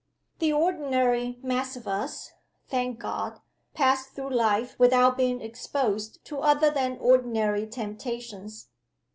The 0.39 0.51
ordinary 0.51 1.37
mass 1.43 1.75
of 1.75 1.87
us, 1.87 2.31
thank 2.67 2.97
God, 2.97 3.39
pass 3.75 4.07
through 4.07 4.31
life 4.33 4.73
without 4.79 5.15
being 5.15 5.41
exposed 5.41 6.25
to 6.25 6.39
other 6.39 6.71
than 6.71 6.97
ordinary 6.97 7.67
temptations. 7.67 8.69